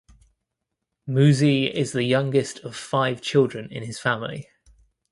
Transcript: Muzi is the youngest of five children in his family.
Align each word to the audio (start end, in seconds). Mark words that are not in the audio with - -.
Muzi 1.07 1.67
is 1.71 1.91
the 1.91 2.01
youngest 2.01 2.57
of 2.61 2.75
five 2.75 3.21
children 3.21 3.69
in 3.71 3.83
his 3.83 3.99
family. 3.99 4.49